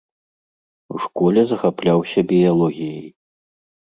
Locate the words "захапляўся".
1.51-2.19